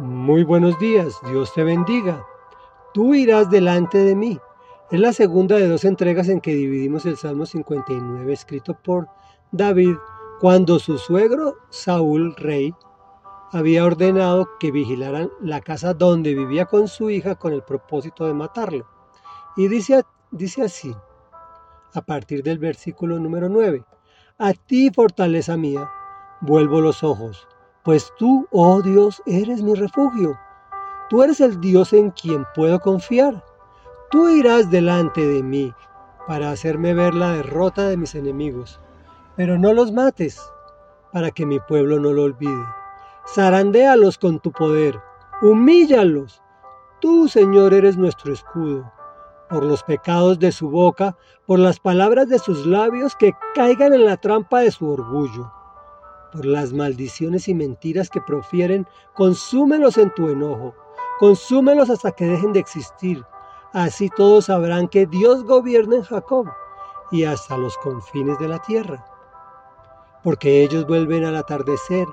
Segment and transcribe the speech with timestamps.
[0.00, 2.24] Muy buenos días, Dios te bendiga.
[2.94, 4.40] Tú irás delante de mí.
[4.90, 9.08] Es la segunda de dos entregas en que dividimos el Salmo 59 escrito por
[9.52, 9.96] David
[10.40, 12.74] cuando su suegro Saúl, rey,
[13.52, 18.32] había ordenado que vigilaran la casa donde vivía con su hija con el propósito de
[18.32, 18.86] matarlo.
[19.54, 20.96] Y dice, dice así,
[21.92, 23.84] a partir del versículo número 9,
[24.38, 25.90] A ti, fortaleza mía,
[26.40, 27.49] vuelvo los ojos
[27.82, 30.38] pues tú, oh Dios, eres mi refugio.
[31.08, 33.42] Tú eres el Dios en quien puedo confiar.
[34.10, 35.72] Tú irás delante de mí
[36.26, 38.80] para hacerme ver la derrota de mis enemigos.
[39.36, 40.40] Pero no los mates,
[41.12, 42.64] para que mi pueblo no lo olvide.
[43.34, 45.00] Zarandéalos con tu poder,
[45.40, 46.42] humíllalos.
[47.00, 48.92] Tú, Señor, eres nuestro escudo.
[49.48, 51.16] Por los pecados de su boca,
[51.46, 55.50] por las palabras de sus labios, que caigan en la trampa de su orgullo
[56.30, 60.74] por las maldiciones y mentiras que profieren, consúmelos en tu enojo,
[61.18, 63.24] consúmelos hasta que dejen de existir.
[63.72, 66.46] Así todos sabrán que Dios gobierna en Jacob
[67.12, 69.04] y hasta los confines de la tierra.
[70.22, 72.06] Porque ellos vuelven al atardecer,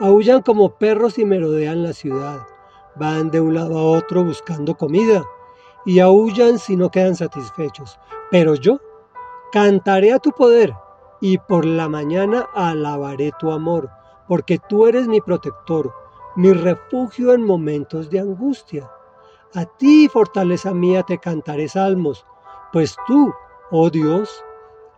[0.00, 2.46] aullan como perros y merodean la ciudad,
[2.96, 5.24] van de un lado a otro buscando comida
[5.84, 7.98] y aullan si no quedan satisfechos.
[8.30, 8.78] Pero yo
[9.52, 10.72] cantaré a tu poder
[11.20, 13.90] y por la mañana alabaré tu amor,
[14.26, 15.92] porque tú eres mi protector,
[16.36, 18.90] mi refugio en momentos de angustia.
[19.54, 22.24] A ti, fortaleza mía, te cantaré salmos,
[22.72, 23.32] pues tú,
[23.70, 24.44] oh Dios,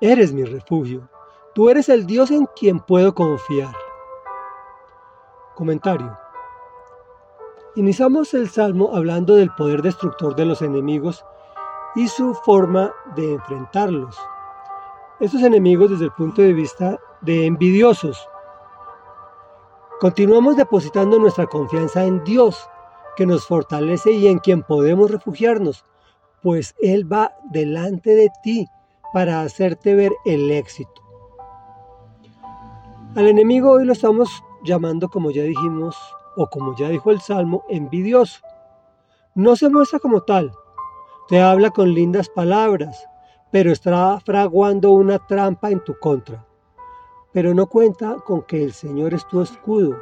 [0.01, 1.09] eres mi refugio.
[1.55, 3.75] Tú eres el Dios en quien puedo confiar.
[5.55, 6.17] Comentario.
[7.75, 11.25] Iniciamos el salmo hablando del poder destructor de los enemigos
[11.95, 14.19] y su forma de enfrentarlos
[15.23, 18.29] estos enemigos desde el punto de vista de envidiosos.
[20.01, 22.69] Continuamos depositando nuestra confianza en Dios,
[23.15, 25.85] que nos fortalece y en quien podemos refugiarnos,
[26.43, 28.67] pues Él va delante de ti
[29.13, 30.91] para hacerte ver el éxito.
[33.15, 35.97] Al enemigo hoy lo estamos llamando, como ya dijimos,
[36.37, 38.41] o como ya dijo el Salmo, envidioso.
[39.37, 40.51] No se muestra como tal,
[41.29, 43.07] te habla con lindas palabras,
[43.53, 46.45] pero está fraguando una trampa en tu contra.
[47.33, 49.97] Pero no cuenta con que el Señor es tu escudo,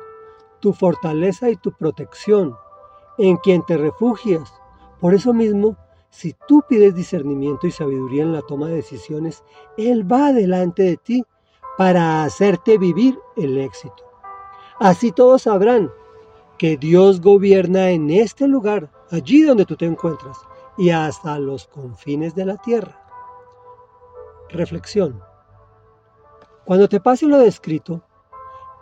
[0.61, 2.57] tu fortaleza y tu protección,
[3.19, 4.55] en quien te refugias.
[5.01, 5.77] Por eso mismo,
[6.11, 9.43] si tú pides discernimiento y sabiduría en la toma de decisiones,
[9.77, 11.25] Él va delante de ti
[11.77, 14.05] para hacerte vivir el éxito.
[14.79, 15.91] Así todos sabrán
[16.57, 20.39] que Dios gobierna en este lugar, allí donde tú te encuentras,
[20.79, 23.00] y hasta los confines de la tierra.
[24.53, 25.21] Reflexión.
[26.65, 28.03] Cuando te pase lo descrito,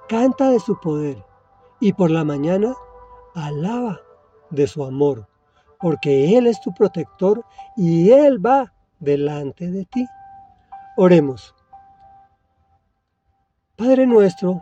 [0.09, 1.25] canta de su poder
[1.81, 2.75] y por la mañana
[3.34, 4.01] alaba
[4.51, 5.29] de su amor,
[5.81, 7.45] porque Él es tu protector
[7.77, 10.06] y Él va delante de ti.
[10.97, 11.55] Oremos.
[13.77, 14.61] Padre nuestro,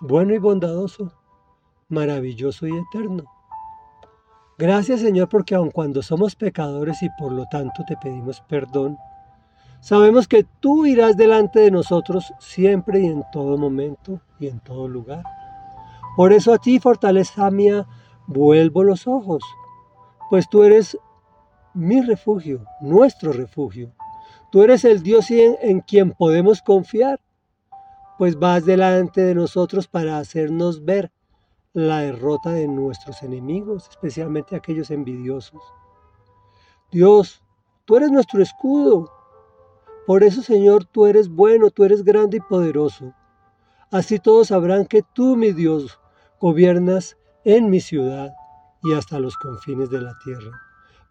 [0.00, 1.12] bueno y bondadoso,
[1.88, 3.24] maravilloso y eterno.
[4.58, 8.96] Gracias Señor porque aun cuando somos pecadores y por lo tanto te pedimos perdón,
[9.82, 14.86] Sabemos que tú irás delante de nosotros siempre y en todo momento y en todo
[14.86, 15.24] lugar.
[16.16, 17.84] Por eso a ti, fortaleza mía,
[18.28, 19.42] vuelvo los ojos,
[20.30, 20.96] pues tú eres
[21.74, 23.92] mi refugio, nuestro refugio.
[24.52, 27.20] Tú eres el Dios en, en quien podemos confiar,
[28.18, 31.10] pues vas delante de nosotros para hacernos ver
[31.72, 35.60] la derrota de nuestros enemigos, especialmente aquellos envidiosos.
[36.92, 37.42] Dios,
[37.84, 39.10] tú eres nuestro escudo,
[40.06, 43.14] por eso, Señor, tú eres bueno, tú eres grande y poderoso.
[43.90, 46.00] Así todos sabrán que tú, mi Dios,
[46.40, 48.32] gobiernas en mi ciudad
[48.82, 50.60] y hasta los confines de la tierra.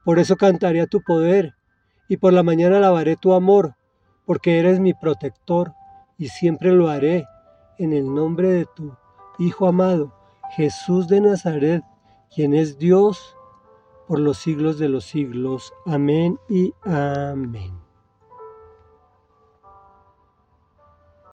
[0.03, 1.55] Por eso cantaré a tu poder
[2.09, 3.75] y por la mañana alabaré tu amor,
[4.25, 5.73] porque eres mi protector
[6.17, 7.25] y siempre lo haré
[7.77, 8.93] en el nombre de tu
[9.39, 10.13] Hijo amado,
[10.55, 11.83] Jesús de Nazaret,
[12.35, 13.35] quien es Dios
[14.07, 15.73] por los siglos de los siglos.
[15.85, 17.80] Amén y amén.